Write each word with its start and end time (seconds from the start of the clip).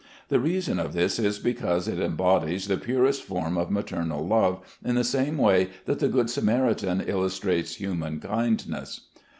The 0.29 0.39
reason 0.39 0.79
of 0.79 0.93
this 0.93 1.19
is, 1.19 1.37
because 1.37 1.87
it 1.87 1.99
embodies 1.99 2.67
the 2.67 2.75
purest 2.77 3.21
form 3.21 3.55
of 3.55 3.69
maternal 3.69 4.25
love 4.25 4.79
in 4.83 4.95
the 4.95 5.03
same 5.03 5.37
way 5.37 5.69
that 5.85 5.99
the 5.99 6.09
good 6.09 6.27
Samaritan 6.31 7.01
illustrates 7.01 7.75
human 7.75 8.19
kindness. 8.19 9.01